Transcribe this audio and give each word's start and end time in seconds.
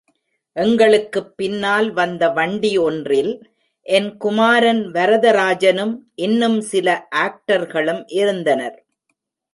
எங்களுக்குப் 0.55 1.37
பின்னால் 1.37 1.91
வந்த 1.91 2.29
வண்டி 2.29 2.77
ஒன்றில் 2.77 3.29
என் 3.85 4.17
குமாரன் 4.17 4.81
வரதராஜனும் 4.91 5.93
இன்னும் 6.15 6.61
சில 6.61 7.07
ஆக்டர்களும் 7.15 8.03
இருந்தனர். 8.07 8.77